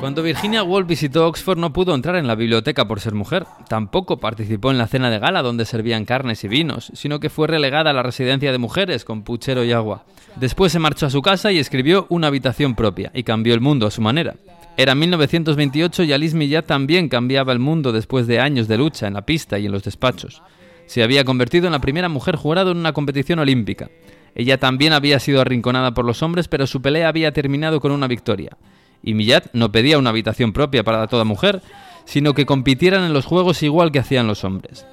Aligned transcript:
Cuando 0.00 0.22
Virginia 0.22 0.62
Woolf 0.62 0.88
visitó 0.88 1.26
Oxford 1.26 1.58
no 1.58 1.74
pudo 1.74 1.94
entrar 1.94 2.16
en 2.16 2.26
la 2.26 2.34
biblioteca 2.34 2.88
por 2.88 3.00
ser 3.00 3.12
mujer. 3.12 3.44
Tampoco 3.68 4.16
participó 4.16 4.70
en 4.70 4.78
la 4.78 4.86
cena 4.86 5.10
de 5.10 5.18
gala 5.18 5.42
donde 5.42 5.66
servían 5.66 6.06
carnes 6.06 6.42
y 6.42 6.48
vinos, 6.48 6.90
sino 6.94 7.20
que 7.20 7.28
fue 7.28 7.46
relegada 7.46 7.90
a 7.90 7.92
la 7.92 8.02
residencia 8.02 8.50
de 8.50 8.56
mujeres 8.56 9.04
con 9.04 9.24
puchero 9.24 9.62
y 9.62 9.72
agua. 9.72 10.06
Después 10.36 10.72
se 10.72 10.78
marchó 10.78 11.04
a 11.04 11.10
su 11.10 11.20
casa 11.20 11.52
y 11.52 11.58
escribió 11.58 12.06
una 12.08 12.28
habitación 12.28 12.74
propia 12.76 13.10
y 13.12 13.24
cambió 13.24 13.52
el 13.52 13.60
mundo 13.60 13.86
a 13.86 13.90
su 13.90 14.00
manera. 14.00 14.36
Era 14.78 14.94
1928 14.94 16.04
y 16.04 16.12
Alice 16.14 16.34
Millat 16.34 16.64
también 16.64 17.10
cambiaba 17.10 17.52
el 17.52 17.58
mundo 17.58 17.92
después 17.92 18.26
de 18.26 18.40
años 18.40 18.68
de 18.68 18.78
lucha 18.78 19.06
en 19.06 19.12
la 19.12 19.26
pista 19.26 19.58
y 19.58 19.66
en 19.66 19.72
los 19.72 19.82
despachos. 19.82 20.42
Se 20.86 21.02
había 21.02 21.24
convertido 21.24 21.66
en 21.66 21.72
la 21.72 21.80
primera 21.80 22.08
mujer 22.08 22.36
jurado 22.36 22.70
en 22.70 22.78
una 22.78 22.94
competición 22.94 23.38
olímpica. 23.38 23.90
Ella 24.34 24.56
también 24.56 24.94
había 24.94 25.20
sido 25.20 25.42
arrinconada 25.42 25.92
por 25.92 26.06
los 26.06 26.22
hombres, 26.22 26.48
pero 26.48 26.66
su 26.66 26.80
pelea 26.80 27.08
había 27.08 27.32
terminado 27.32 27.80
con 27.80 27.92
una 27.92 28.06
victoria 28.06 28.56
y 29.02 29.14
Millat 29.14 29.46
no 29.52 29.72
pedía 29.72 29.98
una 29.98 30.10
habitación 30.10 30.52
propia 30.52 30.84
para 30.84 31.06
toda 31.06 31.24
mujer, 31.24 31.62
sino 32.04 32.34
que 32.34 32.46
compitieran 32.46 33.04
en 33.04 33.12
los 33.12 33.24
juegos 33.24 33.62
igual 33.62 33.92
que 33.92 33.98
hacían 33.98 34.26
los 34.26 34.44
hombres. 34.44 34.86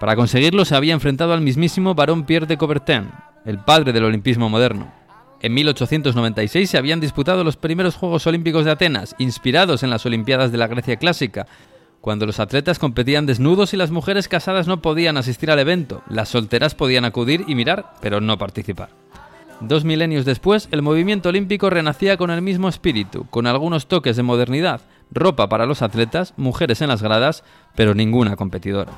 Para 0.00 0.16
conseguirlo 0.16 0.64
se 0.64 0.74
había 0.74 0.94
enfrentado 0.94 1.32
al 1.32 1.40
mismísimo 1.40 1.94
barón 1.94 2.24
Pierre 2.24 2.46
de 2.46 2.58
Coubertin, 2.58 3.10
el 3.44 3.58
padre 3.58 3.92
del 3.92 4.04
olimpismo 4.04 4.48
moderno. 4.48 4.92
En 5.40 5.54
1896 5.54 6.70
se 6.70 6.78
habían 6.78 7.00
disputado 7.00 7.44
los 7.44 7.56
primeros 7.56 7.96
Juegos 7.96 8.26
Olímpicos 8.26 8.64
de 8.64 8.70
Atenas, 8.70 9.14
inspirados 9.18 9.82
en 9.82 9.90
las 9.90 10.06
Olimpiadas 10.06 10.50
de 10.52 10.58
la 10.58 10.66
Grecia 10.66 10.96
clásica, 10.96 11.46
cuando 12.00 12.26
los 12.26 12.38
atletas 12.38 12.78
competían 12.78 13.24
desnudos 13.24 13.72
y 13.72 13.78
las 13.78 13.90
mujeres 13.90 14.28
casadas 14.28 14.66
no 14.66 14.82
podían 14.82 15.16
asistir 15.16 15.50
al 15.50 15.58
evento, 15.58 16.02
las 16.08 16.28
solteras 16.28 16.74
podían 16.74 17.06
acudir 17.06 17.44
y 17.46 17.54
mirar, 17.54 17.94
pero 18.02 18.20
no 18.20 18.36
participar. 18.36 19.03
Dos 19.60 19.84
milenios 19.84 20.24
después, 20.24 20.68
el 20.72 20.82
movimiento 20.82 21.28
olímpico 21.28 21.70
renacía 21.70 22.16
con 22.16 22.30
el 22.30 22.42
mismo 22.42 22.68
espíritu, 22.68 23.26
con 23.30 23.46
algunos 23.46 23.86
toques 23.86 24.16
de 24.16 24.22
modernidad, 24.22 24.80
ropa 25.10 25.48
para 25.48 25.66
los 25.66 25.82
atletas, 25.82 26.34
mujeres 26.36 26.82
en 26.82 26.88
las 26.88 27.02
gradas, 27.02 27.44
pero 27.74 27.94
ninguna 27.94 28.36
competidora. 28.36 28.92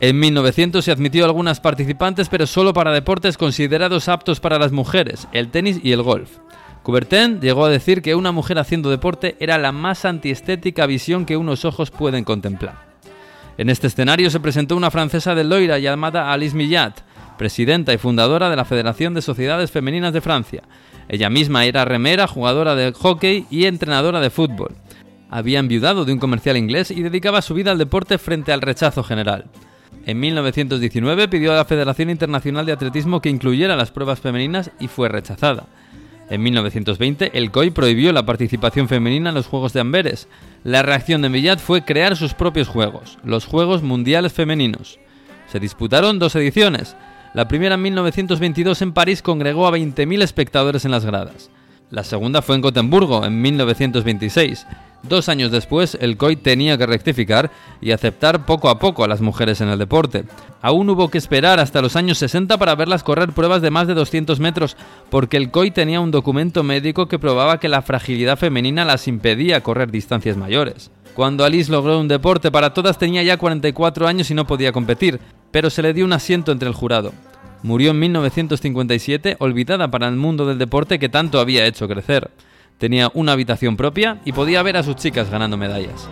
En 0.00 0.18
1900 0.18 0.84
se 0.84 0.90
admitió 0.90 1.24
algunas 1.24 1.60
participantes, 1.60 2.28
pero 2.28 2.46
solo 2.46 2.72
para 2.72 2.92
deportes 2.92 3.36
considerados 3.38 4.08
aptos 4.08 4.40
para 4.40 4.58
las 4.58 4.72
mujeres, 4.72 5.28
el 5.32 5.50
tenis 5.50 5.80
y 5.82 5.92
el 5.92 6.02
golf. 6.02 6.38
Coubertin 6.82 7.40
llegó 7.40 7.64
a 7.64 7.70
decir 7.70 8.02
que 8.02 8.14
una 8.14 8.32
mujer 8.32 8.58
haciendo 8.58 8.90
deporte 8.90 9.36
era 9.40 9.56
la 9.56 9.72
más 9.72 10.04
antiestética 10.04 10.86
visión 10.86 11.24
que 11.24 11.36
unos 11.36 11.64
ojos 11.64 11.90
pueden 11.90 12.24
contemplar. 12.24 12.94
En 13.56 13.70
este 13.70 13.86
escenario 13.86 14.30
se 14.30 14.40
presentó 14.40 14.76
una 14.76 14.90
francesa 14.90 15.34
de 15.34 15.44
Loira 15.44 15.78
llamada 15.78 16.32
Alice 16.32 16.56
Millat, 16.56 17.00
presidenta 17.36 17.92
y 17.92 17.98
fundadora 17.98 18.50
de 18.50 18.56
la 18.56 18.64
Federación 18.64 19.14
de 19.14 19.22
Sociedades 19.22 19.70
Femeninas 19.70 20.12
de 20.12 20.20
Francia. 20.20 20.62
Ella 21.08 21.30
misma 21.30 21.64
era 21.64 21.84
remera, 21.84 22.26
jugadora 22.26 22.74
de 22.74 22.92
hockey 22.92 23.46
y 23.50 23.66
entrenadora 23.66 24.20
de 24.20 24.30
fútbol. 24.30 24.74
Había 25.30 25.58
enviudado 25.58 26.04
de 26.04 26.12
un 26.12 26.18
comercial 26.18 26.56
inglés 26.56 26.90
y 26.90 27.02
dedicaba 27.02 27.42
su 27.42 27.54
vida 27.54 27.72
al 27.72 27.78
deporte 27.78 28.18
frente 28.18 28.52
al 28.52 28.62
rechazo 28.62 29.02
general. 29.02 29.46
En 30.06 30.20
1919 30.20 31.28
pidió 31.28 31.52
a 31.52 31.56
la 31.56 31.64
Federación 31.64 32.10
Internacional 32.10 32.66
de 32.66 32.72
Atletismo 32.72 33.20
que 33.20 33.30
incluyera 33.30 33.76
las 33.76 33.90
pruebas 33.90 34.20
femeninas 34.20 34.70
y 34.78 34.88
fue 34.88 35.08
rechazada. 35.08 35.66
En 36.30 36.42
1920, 36.42 37.32
el 37.34 37.50
COI 37.50 37.70
prohibió 37.70 38.12
la 38.12 38.24
participación 38.24 38.88
femenina 38.88 39.28
en 39.28 39.34
los 39.34 39.46
Juegos 39.46 39.72
de 39.72 39.80
Amberes. 39.80 40.28
La 40.62 40.82
reacción 40.82 41.20
de 41.22 41.28
Millat 41.28 41.58
fue 41.58 41.84
crear 41.84 42.16
sus 42.16 42.34
propios 42.34 42.68
Juegos, 42.68 43.18
los 43.24 43.44
Juegos 43.44 43.82
Mundiales 43.82 44.32
Femeninos. 44.32 44.98
Se 45.50 45.60
disputaron 45.60 46.18
dos 46.18 46.34
ediciones, 46.36 46.96
la 47.34 47.48
primera 47.48 47.74
en 47.74 47.82
1922 47.82 48.80
en 48.82 48.92
París 48.92 49.20
congregó 49.20 49.66
a 49.66 49.72
20.000 49.72 50.22
espectadores 50.22 50.84
en 50.84 50.92
las 50.92 51.04
gradas. 51.04 51.50
La 51.90 52.04
segunda 52.04 52.42
fue 52.42 52.54
en 52.54 52.62
Gotemburgo 52.62 53.24
en 53.24 53.42
1926. 53.42 54.66
Dos 55.02 55.28
años 55.28 55.50
después, 55.50 55.98
el 56.00 56.16
COI 56.16 56.36
tenía 56.36 56.78
que 56.78 56.86
rectificar 56.86 57.50
y 57.80 57.90
aceptar 57.90 58.46
poco 58.46 58.70
a 58.70 58.78
poco 58.78 59.04
a 59.04 59.08
las 59.08 59.20
mujeres 59.20 59.60
en 59.60 59.68
el 59.68 59.78
deporte. 59.78 60.24
Aún 60.62 60.88
hubo 60.88 61.10
que 61.10 61.18
esperar 61.18 61.60
hasta 61.60 61.82
los 61.82 61.96
años 61.96 62.18
60 62.18 62.56
para 62.56 62.74
verlas 62.76 63.02
correr 63.02 63.32
pruebas 63.32 63.60
de 63.60 63.70
más 63.70 63.86
de 63.86 63.94
200 63.94 64.40
metros, 64.40 64.76
porque 65.10 65.36
el 65.36 65.50
COI 65.50 65.72
tenía 65.72 66.00
un 66.00 66.12
documento 66.12 66.62
médico 66.62 67.06
que 67.06 67.18
probaba 67.18 67.58
que 67.58 67.68
la 67.68 67.82
fragilidad 67.82 68.38
femenina 68.38 68.84
las 68.84 69.08
impedía 69.08 69.62
correr 69.62 69.90
distancias 69.90 70.36
mayores. 70.36 70.90
Cuando 71.14 71.44
Alice 71.44 71.70
logró 71.70 72.00
un 72.00 72.08
deporte 72.08 72.50
para 72.50 72.74
todas 72.74 72.98
tenía 72.98 73.22
ya 73.22 73.36
44 73.36 74.08
años 74.08 74.30
y 74.30 74.34
no 74.34 74.46
podía 74.46 74.72
competir, 74.72 75.20
pero 75.54 75.70
se 75.70 75.82
le 75.82 75.94
dio 75.94 76.04
un 76.04 76.12
asiento 76.12 76.50
entre 76.50 76.68
el 76.68 76.74
jurado. 76.74 77.12
Murió 77.62 77.92
en 77.92 78.00
1957, 78.00 79.36
olvidada 79.38 79.88
para 79.88 80.08
el 80.08 80.16
mundo 80.16 80.46
del 80.46 80.58
deporte 80.58 80.98
que 80.98 81.08
tanto 81.08 81.38
había 81.38 81.64
hecho 81.64 81.86
crecer. 81.86 82.32
Tenía 82.78 83.08
una 83.14 83.30
habitación 83.30 83.76
propia 83.76 84.20
y 84.24 84.32
podía 84.32 84.64
ver 84.64 84.76
a 84.76 84.82
sus 84.82 84.96
chicas 84.96 85.30
ganando 85.30 85.56
medallas. 85.56 86.08